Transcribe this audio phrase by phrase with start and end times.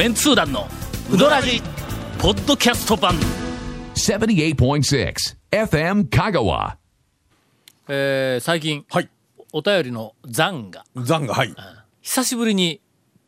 [0.00, 0.66] メンツー団の
[1.12, 1.60] ウドラジ
[2.18, 3.16] ポッドキャスト版
[3.96, 5.14] 78.6
[5.50, 6.76] FM Kagawa.
[7.86, 9.10] えー最近はい。
[9.52, 11.54] お便りの残が残が、はい。
[12.00, 12.80] 久しぶりに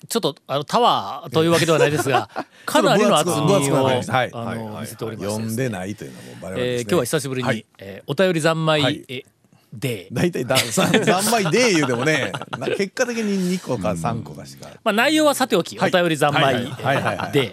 [0.08, 2.30] ちょっとあのタワーというわけではないですが
[2.64, 4.30] かなりの厚みをなりましたはい。
[4.32, 6.72] あはいの見せておりまして読んでないというのはもう我々ですね。
[6.72, 9.24] えー今日は久しぶりに、はいえーお便り三昧、はいえ
[9.72, 14.68] で、大体だ三三枚で言うでもね、な結果的に二個か三個かしか。
[14.84, 15.90] まあ、内容はさておき、はい。
[15.90, 16.70] お便り三昧で。
[16.82, 16.96] はい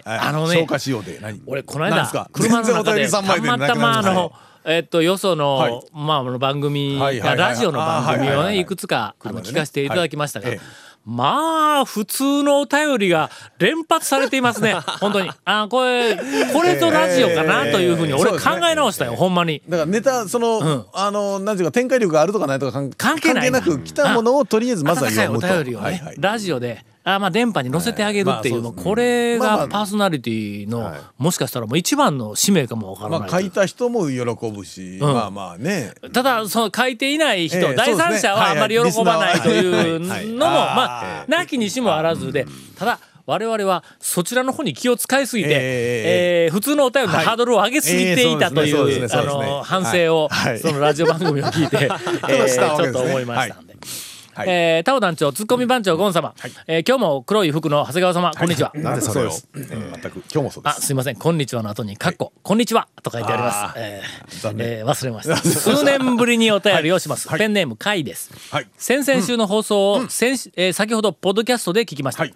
[0.04, 1.18] あのね消化しようで。
[1.20, 1.40] 何？
[1.46, 2.28] 俺この間なんですか？
[2.32, 4.32] 車の中でたまたまあの
[4.66, 5.80] えっとよその、はい。
[5.92, 10.64] まああの番組、はいはいはいラジオの番組をあーはいはいはいねいくつかあの聞かせていただきましたが、はいええ
[11.04, 14.74] まあ普通のお便りが連発されていますね。
[15.00, 15.30] 本当に。
[15.44, 16.16] あこれ
[16.52, 18.38] これとラジオかなというふうに俺考
[18.70, 19.62] え直したよ、ほんまに。
[19.68, 23.50] だからネタその、あのなんていうか展開力があるとかないとか関関係ない。
[23.50, 25.48] 関係なく来たものをとりあえずまずは読むと。
[25.48, 26.16] 便りをね、はいはい。
[26.18, 31.00] ラジオであまあ電波に乗せてあげるっていうこれがパーソナリティの、はい。
[31.18, 33.20] もしかしたらもう一番の使命かもわからない。
[33.20, 35.92] まあ書いた人も喜ぶし、まあまあね。
[36.12, 42.46] ただその書いていない人、ええ第三者はあんまり喜ばないというのも、まあなきにしもあらずで。
[42.76, 49.08] ただ我々はそちらの方に気を使いすぎて、ええー普通のお便りのハードルを上げすぎていたという
[49.62, 50.28] 反省を、
[50.60, 51.84] そのラジオ番組を聞いて、
[52.28, 53.69] えーちょっと思いましたんで。
[54.40, 54.48] はい。
[54.48, 56.34] えータオ団長ツッコミ番長ゴン様、
[56.66, 58.72] えー今日も黒い服の長谷川様、こんにちは。
[58.74, 60.86] なんでそれを、えー全く今日もそうであす。
[60.86, 61.16] すいません。
[61.16, 63.78] こんにちはの後に「かっここんにちは」と書いてあります。
[63.78, 65.36] えーえー忘れました。
[65.44, 68.66] 数年ぶりにお便りをします、ペンネームカイです、はい。
[68.76, 72.34] 先々週の放送を、先週えー先ほどポッドキャストで聞きました、はい。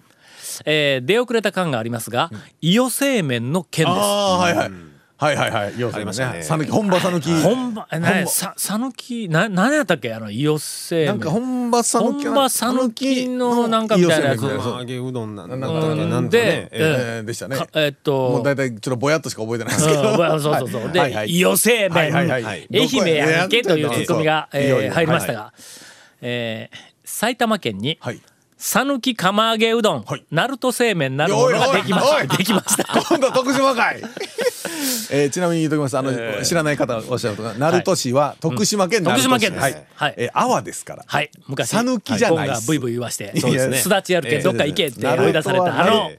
[0.65, 2.29] えー出遅れた感がありますが、
[2.61, 3.95] 伊予製麺の件です。
[3.97, 4.71] ああはいはい。
[5.17, 5.73] はいはいはい。
[5.77, 6.43] 要するにね。
[6.43, 7.31] さぬき本場さぬき。
[7.41, 10.13] 本場えな本場ささぬきな何やったっけ？
[10.13, 12.25] あの伊予製麺なんか本場さぬき。
[12.25, 17.55] 本場さぬきのなんかみたいなやつ揚げうどんなんだななんんかかなんででしたね。
[17.55, 20.01] かえーっともう大体ちょっとぼやっとしか覚えてないですけど。
[20.01, 20.91] うんそうそうそう。
[20.91, 25.53] で、はいはい伊予製麺、はいはいはい愛媛やんけというツッコミが、入りましたはが、
[26.21, 28.21] えー埼玉県に、はい。
[28.57, 32.37] 讃岐釜揚げうどん、はい鳴門製麺なるものができました。
[32.37, 32.85] できました。
[33.09, 34.01] 今度徳島会。
[35.11, 35.97] えーちなみに言うときます。
[35.97, 39.61] あの、知らない方おっしゃるとか、鳴門市は徳島県鳴門市徳島県です。
[39.63, 39.85] はい。
[39.95, 40.13] はい。
[40.17, 41.03] えー阿波ですから。
[41.05, 42.67] はい、昔、讃岐じゃないっす。
[42.67, 43.77] ブイブイ言わして、そうですね。
[43.77, 46.11] すだちやるけん、どっか行けって追い出された、あの、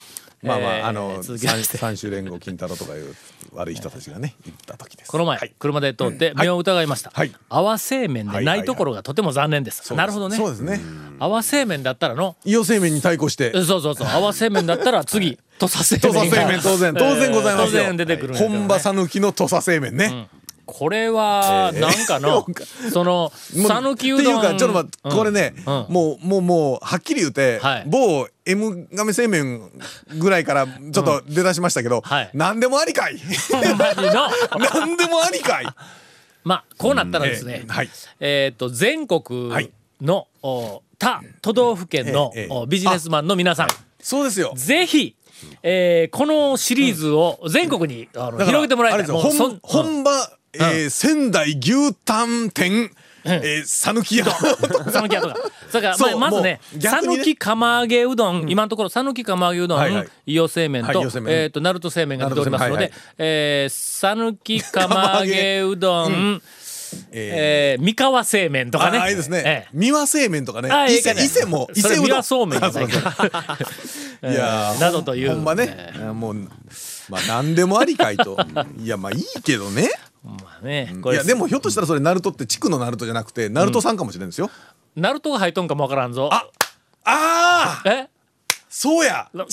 [0.43, 3.15] まあまえーああの三三種連合金太郎とかいう
[3.57, 5.11] 悪い人たちがね行った時です。
[5.11, 7.11] この前、はい車で通って目を疑いました。
[7.13, 9.95] はい阿波製麺でないところがとても残念です。
[9.95, 10.51] なるほどねそう。
[10.51, 10.81] ですね。
[11.19, 13.53] 阿波製麺だったらの、伊予製麺に対抗して。
[13.53, 16.31] そうそうそう、阿波製麺だったら次、土佐製土麺
[16.63, 17.83] 当然 当然ございますよ。
[17.83, 20.29] 当然出てくるんやけどね本場讃岐の土佐製麺ね。
[20.67, 22.45] これはなんかの、
[22.93, 24.39] その讃岐うどん。
[24.39, 25.65] っていうかちょっと待って、うんこれね、うん。
[25.65, 27.85] もうもうもうはっきり言うて、はい。
[27.87, 29.71] 某 M 亀製麺
[30.19, 32.31] ぐらいからちょっと出だしましたけど、はい。
[32.35, 33.17] 何でもありかい。
[33.51, 33.63] 何
[34.99, 35.67] でもありかい。
[36.45, 37.65] まあこうなったらですね、
[38.21, 39.71] えっと全国はい。
[40.01, 43.69] の、お他都道府県の、おビジネスマンの皆さん、
[44.01, 44.53] そうですよ。
[44.57, 45.15] ぜひ、
[45.63, 49.17] えーこのシリーズを全国に、広げてもらいたい。
[49.63, 50.31] 本場、
[50.61, 52.91] えー仙台牛タン店。
[53.25, 54.27] えー讃岐屋。
[54.27, 55.37] 讃岐屋とか。
[55.71, 55.89] それか。
[55.89, 57.17] らそうままずねもう逆にね。
[57.17, 60.09] 讃岐釜揚げうどん、今のところ讃岐釜揚げうどん、はいはい。
[60.27, 62.89] 伊予製麺と,、えー、と鳴門製麺が出ておりますので鳴門製麺。
[62.89, 62.93] はいはい。
[63.19, 66.43] えー讃岐釜揚げうどん、
[67.11, 69.11] えー三河製麺とかね。
[69.11, 69.69] いいですね、ええ。
[69.73, 70.71] 三輪製麺とかね。
[70.89, 72.23] 伊勢伊勢も伊勢うどん。
[72.23, 73.59] そうめんじゃないか。
[74.23, 75.35] いやーなどという。
[75.35, 76.35] ほんまね、もう
[77.09, 78.39] まあ何でもありかいと。
[78.79, 79.91] いやまあいいけどね
[80.27, 84.51] まあね、これいやでもひょっとしたらそれナルトって地区のナルトじゃなくてナルトさんかもしれないですよ、
[84.97, 86.29] ナルトが入っとんかもわからんぞ。
[86.33, 86.47] あ
[87.05, 88.09] ああえ？
[88.69, 89.31] そうや。
[89.33, 89.47] 違う違う。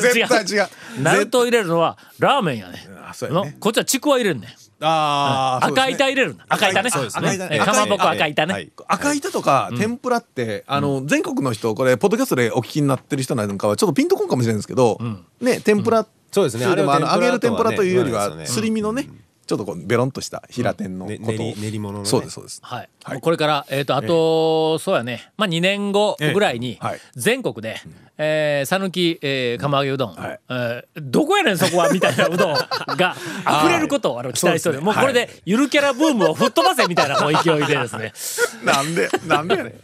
[0.00, 0.68] 絶対違う。
[1.00, 2.86] ナルト入れるのはラーメンやね。
[3.08, 3.52] あそうやね。
[3.52, 4.54] のこっちはちくわ入れるね。
[4.80, 5.94] あーそうですね。
[5.94, 6.36] 赤板入れる。
[6.48, 6.82] 赤板。
[6.82, 6.90] ね。
[6.90, 7.58] そうですね。
[7.60, 8.52] かまぼこ赤板ね。
[8.52, 8.70] はい。
[8.86, 14.98] 赤板とか天ぷらって、あの全国の人これポッドキャストでお聞きになってる人なんかはちょっとピンとこんかもしれないんですけど、
[15.40, 16.66] ね天ぷら、そうですね。
[16.66, 19.08] あれは揚げる天ぷらというよりはすり身のね、
[19.48, 22.08] ちょっとこうベロンとした平天のことを、ね練り練り物のね。
[22.08, 22.60] そうですそうです。
[22.62, 23.14] はい、はい。
[23.14, 27.00] もうこれから、えー、とあと、そうやね、まあ、2年後ぐらいにええはい。
[27.16, 27.80] 全国で
[28.18, 30.40] えー讃岐、えー釜揚げうどん、はい。
[30.50, 33.16] えーどこやねんそこはみたいなうどんが
[33.64, 38.12] 溢れることをあの期待しておりもうこれでゆるキャラブームを吹っ飛ばせみたいな勢いでですね。
[38.62, 39.74] なんでなんでやねん。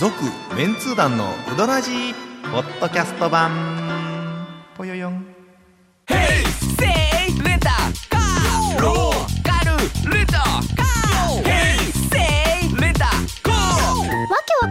[0.00, 0.12] 続
[0.56, 2.14] メンツー団のウドラジー
[2.50, 3.82] ポッドキャスト版。
[4.76, 5.31] ぽよよん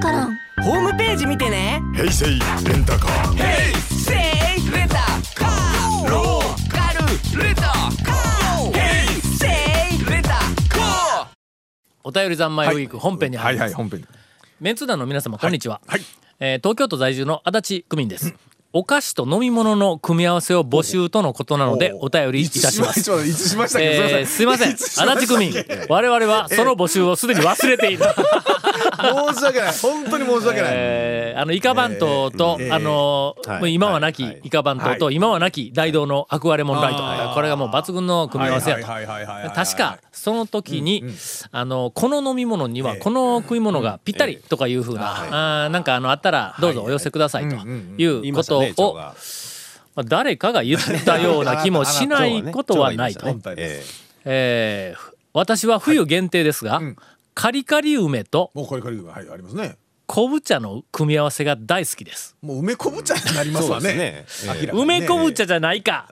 [0.02, 0.36] からん。
[0.64, 1.80] ホームページ見てね。
[1.96, 2.34] 平成レ
[2.78, 3.38] ンタカー。
[3.78, 4.96] せいレンタ
[5.36, 6.10] カー。
[6.10, 8.72] ローカルレンタカー。
[8.74, 9.48] ヘイセ
[9.96, 11.28] イレンタカー。
[12.04, 13.70] お便り三昧ウィーク本編にはい入ります。
[13.70, 14.08] はい本編
[14.60, 15.82] メンツー団の皆様こんにちは。
[15.86, 16.02] はい。
[16.40, 18.34] えー東京都在住の足立区民です。
[18.74, 23.00] お菓子と飲み物の組み合わせを募集とのことなのでお便りいたします。
[23.02, 23.88] いつ いつしましたっけ？
[23.88, 24.72] えーすいません。
[24.74, 25.54] 足立区民、
[25.90, 28.04] 我々はその募集をすでに忘れている。
[29.34, 29.74] 申し訳ない。
[29.74, 33.36] 本当に申し訳ない、えーあのイカ番頭と、えーあの、
[33.68, 34.42] 今はなきはい。
[34.44, 35.16] イカ番頭と、はい。
[35.16, 38.86] 今はなき大道のアクアレモンライト、これがもう抜群の組み合わせやと。
[38.86, 41.04] 確かその時に、
[41.52, 48.04] あのこの飲み物にはこの食い物がぴったりとかいうふうな、あーなんかあのあったらどうぞお寄せくださいと言い。
[48.28, 49.16] いうことを、ね長が。
[49.96, 53.28] まあ誰かが言ったような気もしないことはないと。
[53.58, 53.84] え
[54.26, 54.96] え。
[54.98, 56.82] ー私は冬限定ですが、
[57.34, 59.78] カリカリ梅ともうこれこれはいありますね
[60.12, 62.36] 昆布茶の組み合わせが大好きです。
[62.42, 63.94] もう梅昆布茶になりえますわね。
[63.94, 64.26] ね。
[64.74, 66.06] 梅昆布茶じゃないか、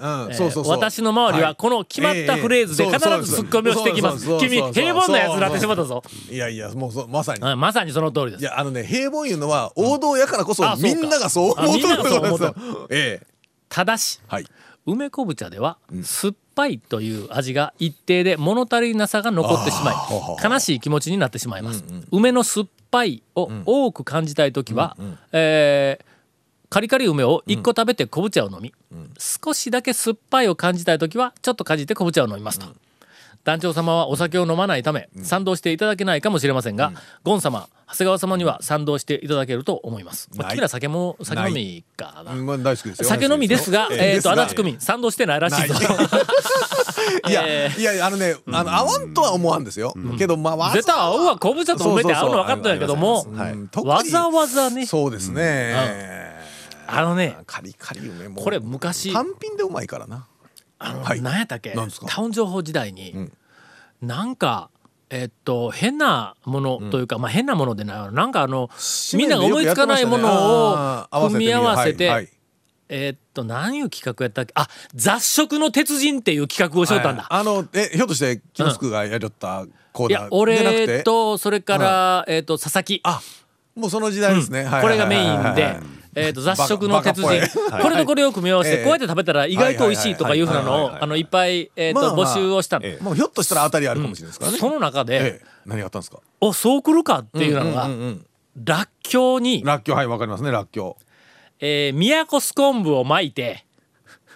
[0.66, 4.26] 私の周りはこの決まったフレーズで必ずツッコミをしてきます。
[4.40, 6.02] 君平凡なやつになってしまったぞ。
[6.32, 7.42] いやいやもうそまさに。
[7.42, 8.42] うんまさにその通りです。
[8.42, 11.10] いやあのね平凡いうのは王道やからこそうん。
[11.10, 12.54] ながそう思うあみんながそう思うと。
[12.54, 13.28] というええ。
[13.68, 14.46] ただしはい。
[14.86, 19.96] 梅昆布茶では酸っぱいという味が一定で物足りなさが残ってしまい
[20.42, 24.98] 悲しい気持ちになってしまいます、梅の酸っぱいを多く感じたい時は、
[25.32, 26.06] えー
[26.70, 28.74] カリカリ梅を1個食べて昆布茶を飲み、
[29.18, 32.68] 少しだけ酸っぱいを感じたい時はちょっとかじって昆布茶を飲みますと、
[33.50, 36.94] 団長様はお酒を飲まないため賛同していただけないかもしれませんが、
[37.24, 42.34] ゴン様長谷川様には賛同していただけると思います、君ら酒も酒飲みかな。
[42.34, 43.10] うんまあ大好きですよ。
[43.10, 45.74] 酒飲みですが、えっ、と、足立区民民、賛同してないらしいぞ。
[47.28, 47.32] い。
[47.34, 53.26] や、えいやあのねあの合わんとは思わんですよ、けどまあ絶対合うわ、昆布茶と梅って合うの分かったんやけども、
[53.84, 55.74] わざわざね、そうですね、
[56.86, 60.28] あのね、カリカリ梅もこれ昔、単品でうまいからな
[60.78, 61.76] あの、はい何やったっけ
[62.08, 63.32] タウン情報時代に、ん
[64.02, 64.70] なんか、
[65.10, 68.12] えっと、変なものというか、まあ変なものでないわ。
[68.12, 68.70] なんかあの、
[69.14, 72.30] みんなが思いつかないものを組み合わせて、
[72.90, 74.54] えっと、何いう企画やったっけ？
[74.56, 77.24] あ、雑食の鉄人っていう企画をしよったんだ。
[77.24, 80.84] はいあのえひょっとしてキノスクがやりよったコーいやナーでなくて？
[80.84, 83.02] 俺とそれから、えっと佐々木。
[83.04, 83.22] あ
[83.76, 84.82] もうその時代ですね、はい。
[84.82, 85.99] これがメインで。
[86.20, 87.30] えー、と雑食の鉄人。
[87.82, 88.84] これとこれを組み合わせて、ええ。
[88.84, 93.04] こうやって食べたら意外と美味しいとかいうふうなのをあのいっぱい、えーと募集をしたの、ええ。
[93.04, 95.46] もうひょっとしたら当たりあるかもしれないですからね、その中で、ええ。
[95.66, 96.20] 何があったんですか？
[96.42, 97.90] おそうくるかっていうのが、
[98.64, 99.98] らっきょうに、らっきょう。
[99.98, 101.04] はいわかりますねらっきょう。
[101.62, 103.66] えー、宮古ス昆布を巻いて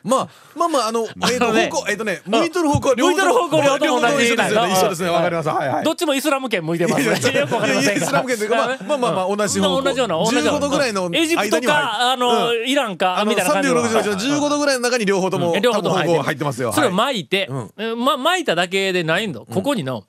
[0.03, 5.09] まあまあまああの えっ、と方向えっ、とね向いとる方向は向いとる方向両方同じ一緒です一緒ですね。
[5.09, 5.49] うんわかります。
[5.49, 5.83] はいはい。
[5.83, 7.39] どっちもイスラム圏向いてますね。
[7.39, 8.05] よくわかりませんが。
[8.05, 9.81] イスラム圏というかまあまあまあまあ同じ方向。
[9.81, 10.51] 同じような同じような。
[10.53, 12.67] 15度ぐらいのエジプトかあの、うん。
[12.67, 13.83] イランかみたいな感じの。
[13.83, 15.61] 360度15度ぐらいの中に両方とも、うん。
[15.61, 16.73] 両方とも入ってますよ。
[16.73, 16.97] それをはい。
[16.97, 17.49] 巻いて、
[17.97, 19.33] ま巻いただけでないん。
[19.33, 20.03] だ、ここにの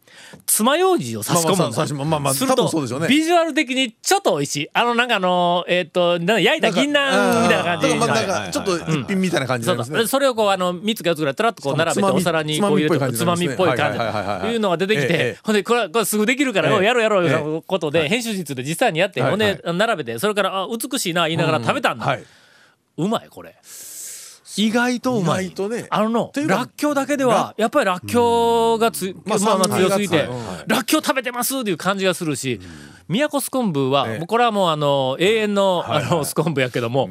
[0.47, 2.71] 爪楊枝を差し込むまあまあまあまあすると
[3.09, 4.69] ビジュアル的にちょっと美味しい。
[4.73, 8.53] あのなんかあのえっ、と焼いた銀杏みたいな感じ。
[8.53, 10.07] ちょっと一品みたいな感じね。
[10.07, 13.93] それをこうあの3つか4つぐらいトラッとこう並べてお皿にこう入れてつつまみっぽい感
[14.43, 14.49] じ。
[14.49, 22.25] いうのが出てきて、ええほんでこれはこれすぐできるから、ええやろうやろうええいうことで、編集実で実際にやって、はいほんで並べてそれからあ美しいな言いながら食べたんだ、はい。
[22.97, 23.57] うまいこれ。
[24.57, 25.49] 意外とうまい。
[25.49, 30.29] ねあののというからっきょうだけではやっぱりらっきょうがつ、まあ、まあ強すぎて
[30.67, 32.61] らっきょう食べてますっていう感じがするし
[33.09, 37.11] 宮古ス昆布は、これはもうあの永遠の,、あのス昆布やけども、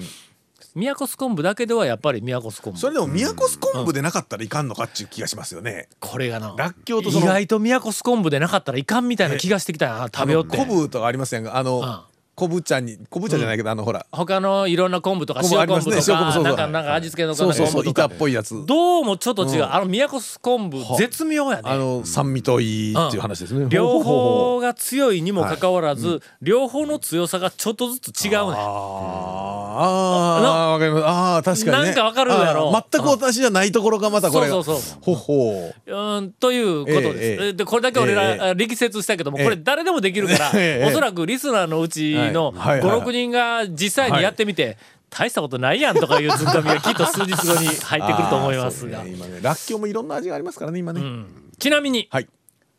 [0.76, 5.88] 宮古ス昆布だけではやっぱり宮古ス昆布それでも宮古ス昆布でなかったらいかんのかっていう気がしますよね。
[6.00, 6.56] これがな。
[6.58, 10.58] らっきょうと意外と宮古ス昆布でなかったらいかんみたいな気がしてきたな食べようって。
[10.58, 14.06] 昆布とかありませんがあうんの昆布茶に昆布茶じゃないけどあのほら。
[14.12, 16.44] 他のいろんな昆布とか昆布あります塩昆布とかね塩昆布そうそう。
[16.44, 17.84] なんかなんか味付けのそうそうそう。
[17.84, 18.06] 板昆布とか。
[18.16, 18.66] っぽいやつ。
[18.66, 19.74] どうもちょっと違う、うん。
[19.74, 21.64] あの宮古昆布絶妙やね。
[21.66, 23.68] あの酸味といいっていう話ですね。
[23.70, 29.64] 両方が強いにもかかわらず、両方の強さがちょっとずつ違うねあー。
[29.76, 31.04] あーわかります。
[31.06, 31.86] あー確かにね。
[31.88, 32.70] なんかわかるやろ。
[32.76, 34.54] あー全く私じゃないところがまたこれが。
[34.54, 35.94] そうそうそうほほう。
[35.94, 37.18] うんということです。
[37.20, 37.54] ええええ。
[37.54, 39.44] でこれだけ俺ら、ええあ力説したけども、ええ。
[39.44, 40.86] これ誰でもできるから、 ええ。
[40.88, 44.78] おそらくリスナーのうちのはいはいはい56人が実際にやってみて、
[45.10, 51.02] 大したことないやんとかいうツッコミがきっと数日後に入ってくると思いますが、今ねらっきょうもいろんな味がありますからね今ね。
[51.60, 52.28] ちなみに、はい。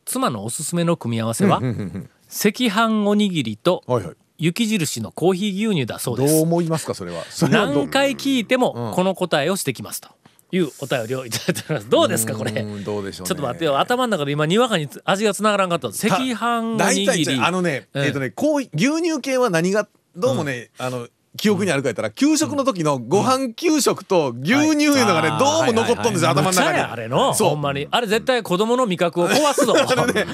[0.04, 4.16] 妻のおすすめの組み合わせは、うんうんうん赤飯おにぎりとはいはい。
[4.38, 6.34] 雪印のコーヒー牛乳だそうです。
[6.34, 7.22] どう思いますかそれは。
[7.30, 8.94] それは何回聞いてもうん。
[8.94, 10.08] この答えをしてきますと
[10.52, 11.88] いうお便りをいただいております。
[11.88, 12.52] どうですかこれ？
[12.52, 13.28] うんどうでしょうね。
[13.28, 15.88] ちょっと待ってよ頭の中で今にわかに味がつながらんかった。
[15.88, 18.04] 赤飯大体あのね、うん。
[18.04, 18.68] えっ、とねこう牛
[19.02, 25.38] 乳系は何がどうもね、あの記憶にあるか言ったら給食の時のご飯給食と牛乳いうのがね、はい。
[25.40, 27.88] どうも残っとんですよ、頭の中にやあれのほんまに。
[27.90, 29.74] あれ絶対子供の味覚を壊すぞ。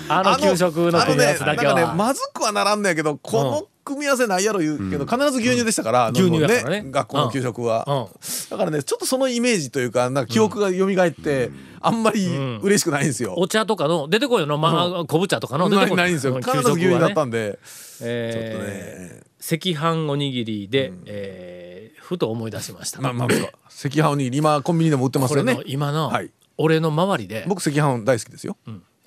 [0.08, 1.74] あの給食の組み合わせだけは。
[1.74, 6.82] ねまずくはならんのやけどこの組み合わせないやろ言うけど、必ず牛乳でしたから、牛乳やからね。
[6.82, 8.06] ね学校の給食は、うん。
[8.50, 12.26] だからねちょっとそのイメージというかなんか記憶が蘇って、あんまり
[12.62, 16.04] 嬉しくないんですよ、お茶とかの出てこいよのまあ昆布茶とかの出てこな。
[16.04, 16.34] いないんですよ。
[16.34, 17.58] うん必ず牛乳だったんんで、
[18.00, 19.20] え
[19.50, 25.60] ちょっとーね赤飯おにぎりで、えーふと思い出しました、まあまあ赤飯おにぎり今コンビニでも売ってますよね。
[25.66, 26.30] 今の、はい。
[26.58, 27.44] 俺の周りで。
[27.46, 28.56] 僕赤飯大好きですよ、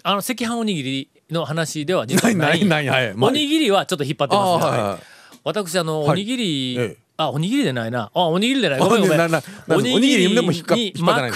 [0.03, 3.13] あの赤飯おにぎりの話では実はなないいないないはい。
[3.15, 3.29] まあ。
[3.31, 4.81] おにぎりはちょっと引っ張ってますはい。
[4.81, 5.03] はい。
[5.43, 6.09] 私あの、はい。
[6.11, 8.09] おにぎり、ええあおにぎりでないな。
[8.13, 8.79] あおにぎりでない。
[8.79, 9.21] ごめんごめん。
[9.69, 11.31] おにぎりでも引っかに引っ張ってない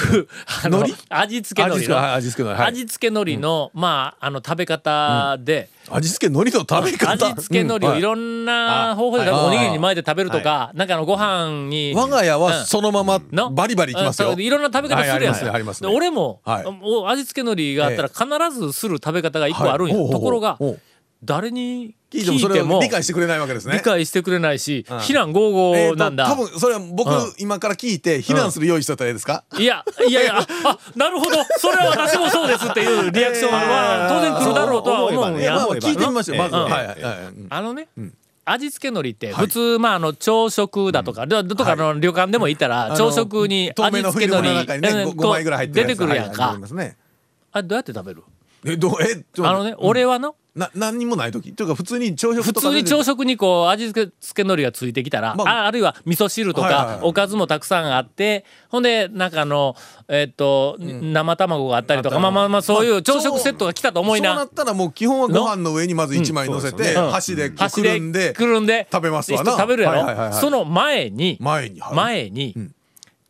[0.63, 2.13] あの味付け海苔の。
[2.13, 2.71] 味付けはい味付け海苔はい。
[2.71, 7.27] 味付け海苔の、まああの食べ方で、味付け海苔の食べ方？
[7.27, 8.01] 味付け海苔をい。
[8.01, 9.45] ろんな方法で、はい。
[9.45, 11.93] おにぎりに巻いて食べるとか、なんかあのご飯に。
[11.95, 12.41] 我が家うん。
[12.41, 13.51] はそのままの？
[13.51, 14.41] バリバリいきますよ、うん。
[14.41, 15.89] いろんな食べ方するやん、はいありますねありますね。
[15.89, 16.41] で俺も、
[17.07, 20.57] 味付け海苔があったら必ずする食べ方が一個あるんや、ところが
[21.23, 23.75] 誰に聞いてもそれを理解してくれないわけですね。
[23.75, 24.99] 理解してくれないし、ん。
[24.99, 27.33] 非難合々なんだ、多分それは僕、うん。
[27.37, 31.37] 今から聞いて非難する用意しといたらいいですか、いやいやいやああなるほど。
[31.57, 36.61] それは私もそうですっていうリアクションは当然来るだろうとは思うんや、えまあまあ聞いてみましょうまず、うん。
[36.63, 36.95] はいはいはい。
[36.95, 37.47] うん。
[37.49, 37.89] あのね、
[38.45, 46.95] 味付け海苔って普通、まああの朝食だとか、でとかの旅館でも行ったら、朝食に味付け海苔ね、うん 5, 枚ぐらい入って出てくるやんか、はいはい
[47.51, 48.23] あどうやって食べる？
[48.65, 50.35] えどうえあのね、俺はの？
[50.55, 51.53] な何にもない時？
[51.53, 59.75] というか普通に朝食普通に朝食にこう味付け付け海苔がついてきたら、まあああるいは味噌汁とか、おかずもたくさんあってほんでなんかあの
[60.07, 67.11] えっと、生卵があったりとかまあまあまあそういう朝食セットが来たと思いな、そうなったらもう基本はご飯の上にまず1枚乗せて、うん。
[67.11, 69.51] 箸でく箸でるんでくるんで食べますわな。
[69.51, 72.73] 食べるやろ、その前に前に、はい前にん。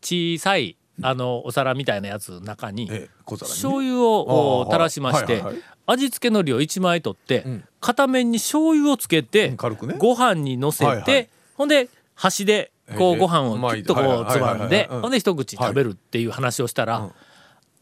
[0.01, 2.89] 小さいあのお皿みたいなやつの中に
[3.25, 5.44] 醤油を垂らしまして
[5.86, 7.63] 味付け海苔を1枚取ってん。
[7.80, 9.96] 片面に醤油をつけて軽くね。
[9.98, 13.16] ご飯にのせてほんで箸でこええ。
[13.16, 17.10] うご飯をキュッとこまあうつまんでほんで一口食べるっていう話をしたら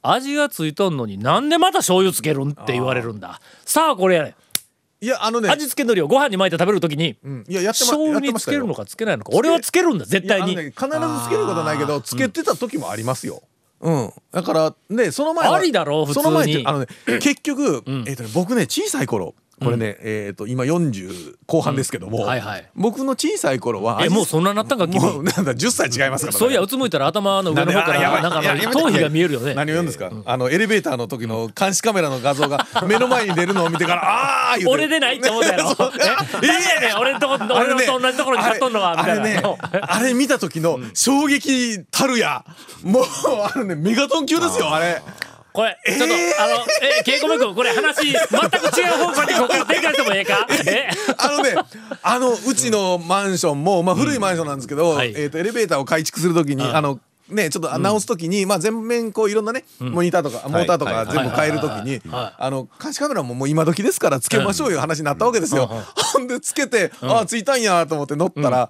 [0.01, 3.39] 味がついとんのになんでまた醤油つけるんって言われるんだ。
[3.65, 4.35] さあこれやねん
[5.05, 5.49] いやあのね。
[5.49, 7.45] 味付け海苔をご飯に巻いて食べるときにうん。
[7.47, 9.29] いややってま醤油につけるのかつけないのか？
[9.33, 10.55] 俺はつけるんだ絶対に。
[10.55, 10.89] ね必ず
[11.25, 13.43] つけることはないけどつけてた時もありますよ。
[13.81, 16.23] うん、だからねその前はありだろう普通に。
[16.23, 16.87] その前ってあのね
[17.21, 22.69] 結局、えーとね、僕ね小さい頃これね、えっ、と今40後半ですけども、はいはい。
[22.75, 24.99] 僕の小さい頃はえもうそんななったんか君？
[24.99, 29.53] もうなんだ10歳違いますから、ね、そういやうつむいたら頭の上の方からなんか頭皮が見えるよね。
[29.53, 35.69] 何を言うんですか、あのエレベーターの時の監視カメラの画像が 目の前に出るのを見てからああ言うて俺でないって思ったやろ。
[35.71, 36.47] え？
[36.47, 39.21] 誰やねん 俺のとこ俺のと同じところに貼っとんのはみたいな。
[39.21, 39.41] あれね
[39.81, 42.43] あれ見た時の衝撃たるや。
[42.83, 43.03] もう
[43.55, 45.01] あのねメガトン級ですよあれ
[45.55, 46.65] これちょっとあの
[46.99, 50.47] えケイコメ君これ話全く違う方向にここから展開してもええか？
[50.67, 50.89] え？
[51.17, 51.55] あのね
[52.03, 55.13] あのうちのマンションも、まあ、古いマンションなんですけど、はい。
[55.15, 62.33] えー、とエレベーターを改築する時に、あのね、ちょっと直す時に、まあ、全面こういろんなね、モニターとかモーターとか全部変える時にはい。
[62.37, 65.67] あの監視カメラももう今時ですからつけましょういう話になったわけですよ。
[65.67, 68.69] ほんでつけて、ああついたんやと思って乗ったら、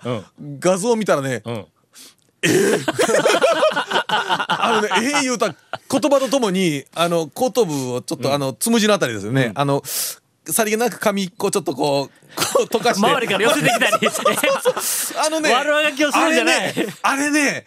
[0.59, 1.43] 画像見たらね、
[2.47, 2.85] ん
[4.07, 5.55] あのね、ええ言うた言
[6.11, 9.51] 葉とともに、あの、後頭部をちょっと、あの、つむじのあたりですよね。
[9.55, 9.83] あの、
[10.47, 13.07] さりげなく髪一個ちょっとこう、 こう溶かして。
[13.07, 13.93] 周りから寄せてきたり。
[15.25, 16.57] あのね、悪あがきをするんじゃない。
[16.57, 17.65] あれね、あれね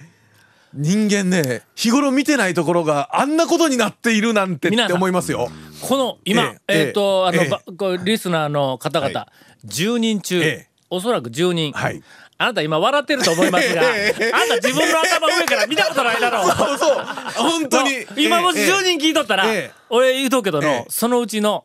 [0.74, 5.50] 人間ね、日頃見てないところがあんなことになっているなんてって思いますよ。
[5.80, 7.48] この今えええっとあのええ。
[7.48, 9.28] ばこうリスナーの方々
[9.66, 11.72] 10人中ええおそらく10人。
[11.72, 12.02] はい。
[12.40, 16.50] あなた今笑ってると思いますがええ あなた自分の頭上から見たことないだろう。
[16.52, 17.04] そうそう、
[17.36, 18.06] 本当に。
[18.16, 19.72] 今もしええ10人聞いとったら、ええ。
[19.90, 20.86] 俺言うとくけどの、ええ。
[20.88, 21.64] そのうちの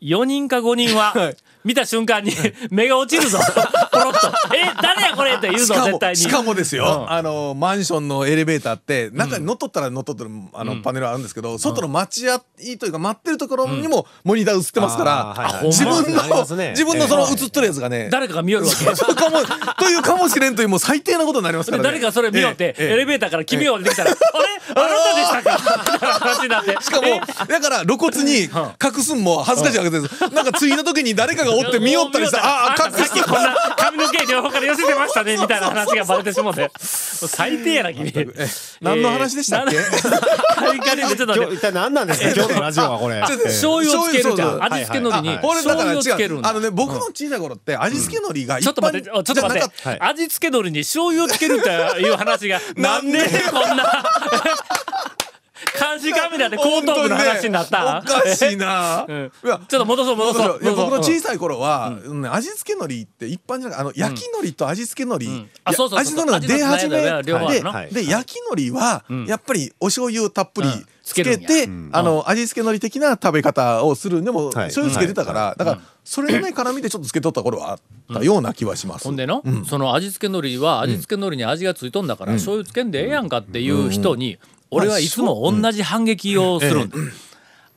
[0.00, 2.32] 4人か5人は、はい見た瞬間に
[2.70, 3.38] 目が落ちるぞ。
[3.92, 6.16] ポロッと「え誰やこれ!」って言うしかもぞ絶対に。
[6.16, 7.12] しかもですよ、うん。
[7.12, 12.40] あのマンションのエレベーターって中に乗っとったら乗っとってるあの、パネルあるんですけど外の待合
[12.78, 15.66] というか待ってるところにもモニター映ってますから、あーはいはい。
[15.66, 18.84] 自分の、自分のその映っとるやつがね、誰かが見よるわけ。
[18.96, 19.38] そうかも
[19.78, 21.98] というかもしれんというもう最低なことになりますかでらね。
[21.98, 22.92] 誰かそれ見よって、ええええ。
[22.94, 24.82] エレベーターから君が降りてきたら「あれ？
[24.82, 25.44] あなたでし
[25.98, 26.76] たか?」話になって。
[26.80, 27.20] しかもえ？
[27.48, 36.70] だから露骨に隠すんも恥ずかしいわけです、なんか次の時に誰かががおって見よったりさああさっきこんな髪の毛両方から寄せてましたね みたいな話がバレてしもうて。
[36.78, 38.12] 最低やな君。
[38.80, 39.76] 何の話でしたっけ？
[40.56, 42.30] カリカリでちょっとね今日一体何なんですか？
[42.34, 43.22] 今日のラジオはこれ。
[43.26, 44.64] ちょっと醤油をつけるじゃん。
[44.64, 46.48] 味付け海苔にこれだから醤油をつけるんだ。
[46.48, 46.56] 違う。
[46.56, 49.70] あのね僕の小さい頃って味付け海苔がちょっと待って、ちょっと待って。
[50.00, 51.68] 味付け海苔に醤油をつけるって
[52.00, 53.18] いう話が、 なんで
[53.50, 54.04] こんな、
[55.80, 59.32] 監視カメラで後頭部の話になった、おかしいな、 うん。
[59.42, 60.60] ちょっと戻そう戻そう。
[60.62, 62.32] 僕の小さい頃は、うん。
[62.32, 65.48] 味付け海苔って一般じゃなくてあの焼き海苔と味付け海苔、ん。
[65.64, 66.98] あそう海苔が出始め。
[66.98, 67.72] 味の両方あるの。
[67.72, 67.94] はい。
[67.94, 70.86] で焼き海苔は、やっぱりお醤油をたっぷりうん。
[71.02, 74.52] つけて、あの味付け海苔的な食べ方をするんでも、はい。
[74.66, 77.78] 醤油つけてたから、だからそれのね絡みでちょっとつけとった頃はあっ
[78.14, 79.16] たような気はします、ほん。
[79.16, 84.38] での、その味付け海苔は味付け海苔に味がついとんだから、醤油つけんでええやんかっていう人に、
[84.70, 86.96] 俺はいつも同じ反撃をするんだ。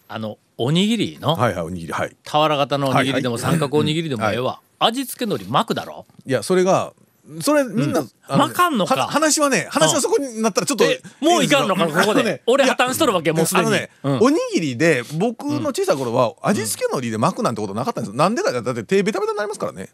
[0.08, 2.16] あの、おにぎりの、はいはいおにぎりはい。
[2.24, 4.60] 俵型のおにぎりでもはい三角おにぎりでもええわ。
[4.80, 6.06] 味付け海苔巻くだろ？
[6.26, 6.94] いやそれが
[7.40, 8.96] それみんな、あまかんのか？
[8.96, 11.88] は話はね話はそこになったらちょっと、えもういかんのか？
[11.88, 12.44] ここで。
[12.46, 13.70] 俺破綻しとるわけもうすでに。
[14.04, 18.18] おにぎりで僕の小さい頃は味付け海苔で巻くなんてことなかったんですよ。
[18.18, 19.90] なんでかだって手ベタベタになりますからね。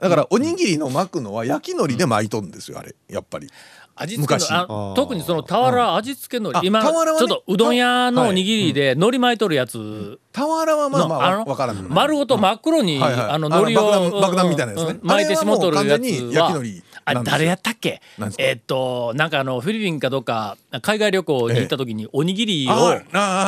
[0.00, 2.96] だからおにぎりの巻くのは焼き海苔で巻いとんですよあれ。
[3.08, 3.48] やっぱり
[3.94, 4.50] 味付け昔。
[4.50, 10.18] のあ特にその俵味付け海苔あ今ちょっとうどん屋のおにぎりで海苔巻いとるやつ。
[10.32, 14.98] 俵はまあまあのあのわからん丸ごと真っ黒にあの海苔を爆弾みたいなやつね。
[15.02, 16.02] うん巻いてしもとるやつ
[16.36, 16.62] は
[17.04, 18.00] あ誰やったっけ？
[18.38, 23.00] えーっとなんかあのフィリピンかどっか海外旅行に行った時におにぎりを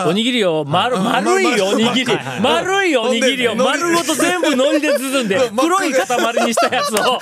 [0.09, 7.19] おにぎりを丸あ丸いおにぎりま丸いおにぎりを丸ごと全部海苔で包んで黒黒い塊にしたやつを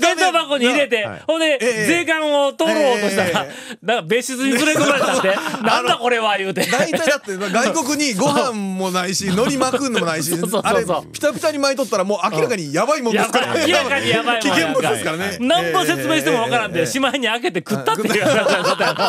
[0.00, 1.86] 弁当箱に入れてほんでええ。
[1.86, 3.50] 税関を通ろうとしたらえ
[3.82, 5.28] なんか別室に連れ込まれたって
[5.64, 6.62] なんだこれは言うて。
[6.66, 19.04] 大体だって外国にご飯もないし海苔巻くのもないしあれピタピタに巻いとったらもう明らかにやばいもんですから 明らかにやばいもん危険物ですからね何も説明してもわからんで、しまいに開けて食ったっていうことやろ。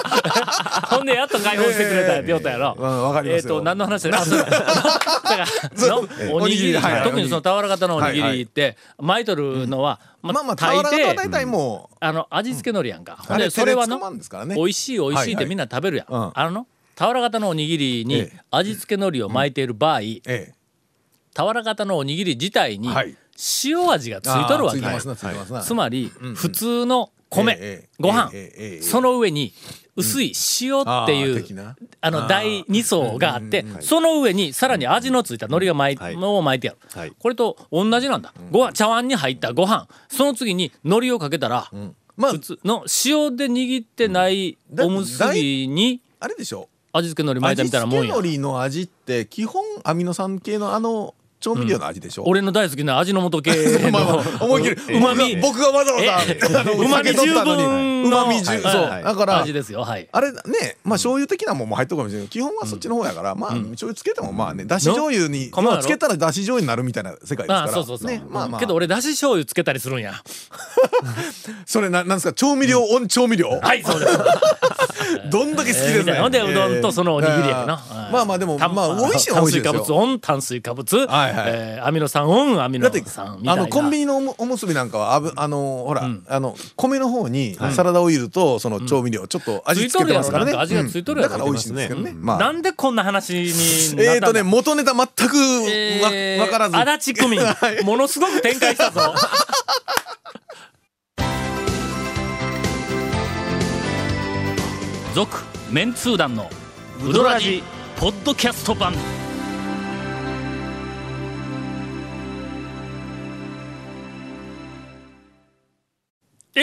[0.98, 2.76] ほんでやっと解放してくれたって言うたやろ。
[2.78, 3.56] うんわかりますよ。
[3.56, 5.46] えっと何の話だあ そうだだから
[5.88, 13.18] のおにぎり、はいはい特にその俵型のおにぎりって巻いとるのは、まあまあ大抵大体もうあの味付け海苔やんか。
[13.20, 14.56] ほんでそれはの捕まんですからね。
[14.56, 15.36] 美味しい美味しいっはいはい。
[15.38, 16.08] てみんな食べるやん。
[16.10, 16.32] うん。
[16.34, 18.40] あの俵型のおにぎりにええ。
[18.52, 20.54] 味付け海苔を巻いている場合、ええ。
[21.36, 23.16] 俵型のおにぎり自体にはい
[23.64, 24.80] 塩味がついとるわけ。
[24.80, 25.62] あーついつますな。
[25.62, 29.54] つまり、普通の米、ええご飯、ええええその上に
[29.96, 31.76] 薄い塩っていう、あー的な。
[32.02, 36.16] あの第2層があって、その上にさらに味のついた海苔が巻い,、はい。
[36.16, 37.14] を巻いてやる、はい。
[37.18, 39.88] これと同じなんだ、ご飯茶碗に入ったご飯。
[40.10, 41.70] その次に海苔をかけたら、
[42.18, 46.68] まあ普通の塩で握ってないだおむすびにあれでしょ。
[46.92, 48.02] 味付け海苔巻いたみたいなもんや。
[48.02, 53.52] 味付け海苔の味って基本アミノ酸系のあの調味料の味でしょ、俺の大好きな味の素系
[53.92, 54.76] まあまのあ思い切り。
[54.98, 55.00] う。
[55.00, 57.56] まみ僕がわざわざうまみ十分の
[58.06, 58.82] うまみ十はいそう。
[58.84, 59.82] はいだから味ですよ。
[59.82, 60.08] はい。
[60.12, 60.40] あれね
[60.84, 62.28] まあ醤油的なもんも入ってるかもしれない。
[62.28, 67.60] けど基本はそっちの方やから、まあ醤油つけてもまあねだし醤油につけたらだし醤油になるみたいな世界ですから。
[67.62, 68.60] ああそうそうそう、ねまあまあ。
[68.60, 70.14] けど俺だし醤油つけたりするんや。
[71.66, 72.34] それななんですか？
[72.34, 74.18] 調味料オン調味料、はいそうです。
[75.32, 77.78] どんだけ好きえーですね、ほんでうどんとそのおにぎりやな。
[77.78, 78.12] ー。
[78.12, 79.74] まあまあでもまあ美味しいは美味しいですよ。
[79.74, 81.34] 炭水化物オン炭水化物、はいはい。
[81.48, 83.62] えーアミノ酸オンアミノだって酸みたいな。
[83.62, 90.58] あのコンビニのおむおむすびなんかはあぶあのほら、あの米の方にサラダオイルとその調味料ちょっと味付けてますからね、ついとるやろな。
[90.58, 90.58] ん。
[90.58, 91.34] か味がついとるやろ。
[91.36, 92.40] うんだから美味しいんですけどね、まあ。
[92.40, 94.04] なんでこんな話になったんだ。
[94.16, 95.36] えーとね元ネタ全く
[96.04, 96.78] わ、えーわからず。
[96.78, 97.42] 足立区民、
[97.86, 99.14] ものすごく展開したぞ。
[105.16, 105.38] 続
[105.72, 106.50] メンツー団の
[107.06, 107.64] ウドラジ
[107.98, 108.94] ポッドキャスト版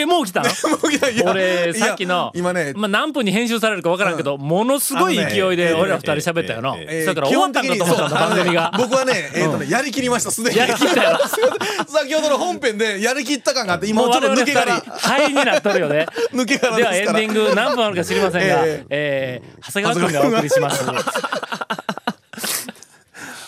[0.01, 0.49] えもう来たの？
[0.91, 8.71] いやいや俺さっきの今ねまあ、何分に編集されるか分からんけど、ものすごい勢いで俺ら二人喋ったよな、えーだから終わったんかと思ったんだ番組が。
[8.77, 10.57] 僕はね、えーとねやりきりましたすでに。
[10.57, 11.19] やりきったよ
[11.87, 16.05] 先ほどの本編でやりきった感があって今ちょっと抜け殻人灰になっとるよね。
[16.33, 20.83] 抜け殻ではエンディング何分あるか知りませんが、ええー長谷川君がお送りします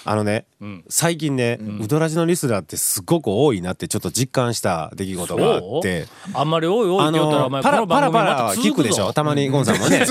[0.10, 0.48] あのね、
[0.90, 6.08] 最近ね、ウドラジのリスナーってすごく多いなってちょっと実感した出来事があって。
[6.34, 9.06] あんまり多い多いあって言ったらお前のパラパラパラ聞くでしょ？
[9.06, 10.06] ぞたまにゴンさんもね、ええ。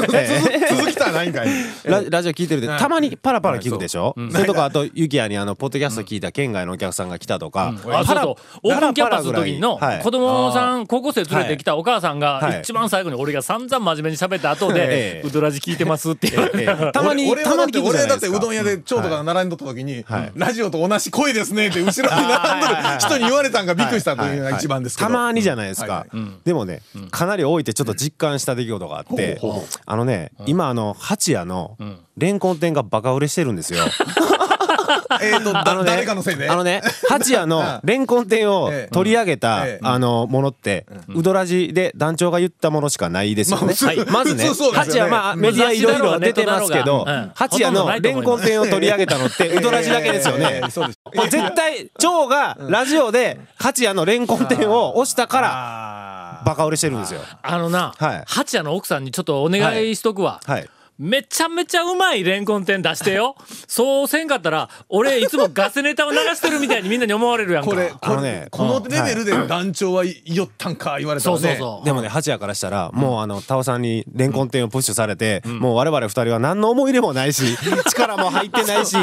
[0.76, 1.48] 続きたらないんかい
[1.82, 4.30] ララジオ聞いてるでたまにパラパラ聞くでしょ、ん。
[4.30, 10.02] それとかあとユキヤにあのポッドキャスト聞いた県外のお客さんが来たとか、あそうそうオープンキャンパスの時のはい。
[10.04, 12.60] 子供さん高校生連れてきたお母さんがはい。
[12.60, 14.80] 一番最後に俺が散々真面目に喋った後で
[15.18, 15.28] え「え。
[15.28, 16.92] ウドラジ聞いてます」って言われええ。
[16.92, 18.08] たまに俺たまに聞くじはだって俺ゃないですか。
[18.08, 25.08] だってうどん屋で蝶とか並んどった時に、にはい「ラジオと同じ声ですね」って後ろに並んでる人に言われたんがびっくりしたというのが一番ですけど。
[25.08, 26.06] たまにじゃないですか。
[26.44, 29.40] でもね、かなり多いってちょっと実感した出来事があって、
[29.86, 31.76] あのね、今あの、八谷の
[32.16, 33.80] レンコン店がバカ売れしてるんですよ。
[35.22, 36.48] えーとだあのね誰かのせいで？
[36.48, 43.74] あのね、八谷のレンコン店をええ取り上げた、ええあの、ものって、うどらじで団長が言ったものしかないですよね。
[44.10, 50.60] まずね、八谷まあメディアいろいろ出てますけど八谷のレンコン店を取り上げたのって、うどらじだけですよね。
[50.62, 50.66] え。
[50.66, 50.98] ーそうです。
[51.04, 57.20] これ絶対、蝶がラジオで八谷のレンコン店を押したから、あバカ売れしてるんですよ。
[57.42, 58.22] あのな、はい。
[58.26, 60.40] 八谷の奥さんにちょっとお願いしとくわ。
[60.44, 60.68] はい。
[60.98, 63.36] めちゃめちゃうまいレンコン店出してよ。
[63.68, 67.70] そうせんかったら、俺いつもガスネタを流してるみたいにみんなに思われるやんか。
[67.70, 71.40] ーこれこのねこのレベルで団長は言いよったんか言われたそらね。
[71.40, 71.84] うそうそう。
[71.84, 77.44] でもね、八谷からしたら、もうあの、タオさんにレンコン店をプッシュされて、もう我々二人は何の思い入れもないし、
[77.88, 78.96] 力も入ってないし、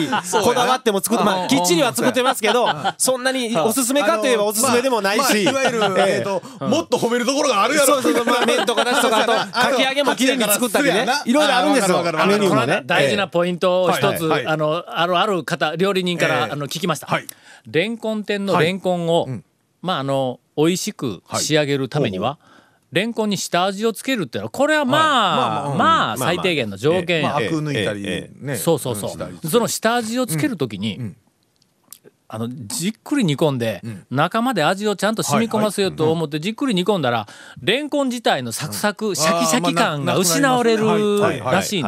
[0.43, 6.15] こだわっても作って、まあ、きっちりは作ってますけど、そんなにおすすめかといえばおすすめでもないし、まあまあいわゆる、ええ。
[6.17, 7.85] えーともっと褒めるところがあるやろ。
[7.85, 12.83] そうそうそう、まあ、麺とかだしとか、あと、かき揚げもきれいに作ったりね、いろいろあるんですメニューもね。
[12.85, 16.51] 大事なポイントを一つ、あのあるある方料理人から、ええ。
[16.51, 17.27] あの聞きました、はい。
[17.67, 19.27] レンコン店のレンコンを、
[19.81, 22.39] まああの美味しく仕上げるためには、
[22.91, 31.13] レンコンに下味をつけるっていうのはこれはまあ、はいまあ最低限の条件や、まあ、抜いたり、そうそうそう、その下味をつけるときに、
[32.27, 37.27] あのじっくり煮込んで、中まで味をちゃんと染み込ませようと思ってじっくり煮込んだら
[37.61, 41.83] レンコン自体のサクサク、シャキシャキ感が失われるらしい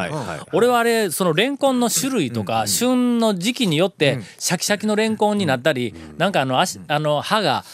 [0.52, 7.64] 俺はあれそのレンコンの種類とか、旬の時期によって、シャキシャキのレンコンになったり、なんかあの足あの歯が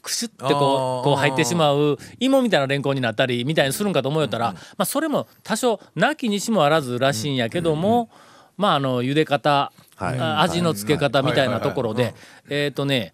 [0.00, 8.10] クシュってこうこう入ってしまう芋みたいなレンコンになったりみたいにするんかと思うよったら、まあ、それも多少なきにしもあらずらしいんやけども、
[8.56, 12.14] まああの茹で方、味の付け方みたいなところで。
[12.48, 13.12] えっとね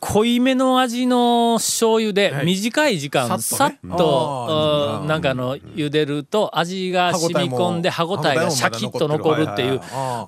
[0.00, 9.80] 濃いめの味の醤油で短い時間さっとなんかあの茹でると味が染み込んで歯応えがシャキッと残るっていう。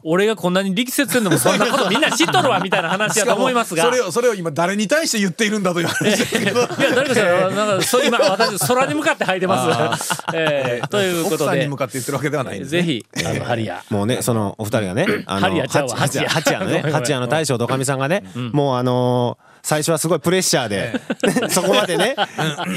[0.04, 3.85] 俺がこんなに力説せんでもそんなことみんな知っとるわみたいな話やと思いますが。
[3.85, 3.90] そ。
[3.90, 6.61] れをそれを今誰に対して言っているんだという話ですけど。
[6.61, 10.22] いや、誰かしら、なんか、そう、今、私、空に向かって吐いてます。
[10.35, 11.44] えーということで。
[11.44, 13.82] 奥さんに向、かって言ってるわけではないぜひ、あの、ハリア。
[13.90, 21.01] もうね、そのお二人がね、あハリアちゃうわ八谷八谷のね、ごめんごめん八谷の大将とおかみさんがね、もうあのー最初はすごいプレッシャーで、
[21.48, 22.16] そこまでね、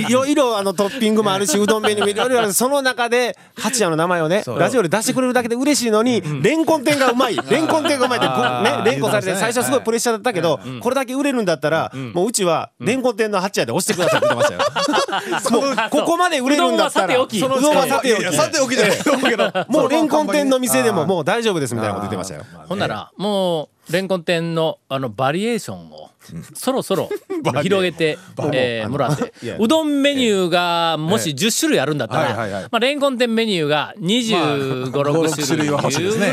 [0.08, 2.54] いろいろあのトッピングもあるし、うどんメニューもいろいろある。
[2.54, 15.62] その中で、八谷の名前をね、ラジオで出してくれるだけで嬉しいのに、レンコン店がうまい、レンコン店がうまいって、ね、連呼されて、最初はすごいプレッシャーだったけど、これだけ売れるんだったら、もううちは、レンコン店の八谷で押してくださいって言ってましたよ。
[15.66, 18.36] もうここまで売れるんだったら、うどんはさておき。
[18.38, 18.76] さておき。
[18.76, 22.44] じゃないもうレンコン店の店でももう大丈夫ですみたいなこと言ってましたよ。
[22.68, 26.10] ほんなら、もう、レンコン店の、あの、バリエーションを、
[26.56, 27.10] そろそろ、
[27.62, 28.18] 広げて、
[28.52, 29.34] えーもらって。
[29.60, 35.74] うどんメニューが、もし10種類あるんだったはいはいはい、らまあ、レンコン店メニューが25、まあ6種類ぐ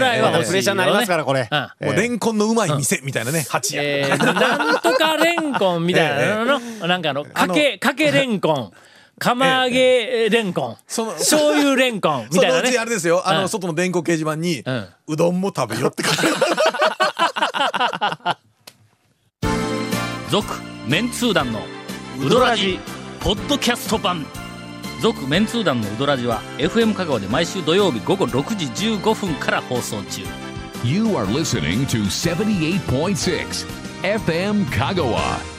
[0.00, 0.48] らいは欲しい。
[0.48, 1.48] プレッシャーになりますからこれ。
[1.50, 1.86] うん。
[1.86, 8.72] もうレンコンのうまい店みたいなね八谷えー、なんとかレンコンみたいな のの、なんかあの、かけ、かけレンコン、
[9.22, 12.84] 釜揚げレンコン、その醤油レンコン みたいなねそのうちあ。
[12.84, 14.64] れですよあうんの外の電光掲示板にん
[15.06, 16.28] うどんも食べよって書いてあ
[18.32, 18.38] る
[20.30, 20.46] 続、
[20.88, 21.60] メンツー団の
[22.18, 22.78] ウドラジ、
[23.20, 24.26] ポッドキャスト版。
[25.02, 30.22] 続、メンツー団のウドラジは、FM 香川で毎週土曜日午後6時15分から放送中。
[30.84, 33.66] You are listening to 78.6
[34.02, 35.51] FM Kagawa.